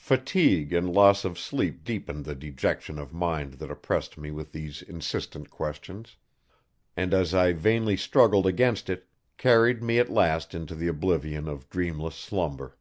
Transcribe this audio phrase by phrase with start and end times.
[0.00, 4.80] Fatigue and loss of sleep deepened the dejection of mind that oppressed me with these
[4.80, 6.16] insistent questions,
[6.96, 11.68] and as I vainly struggled against it, carried me at last into the oblivion of
[11.68, 12.78] dreamless slumber.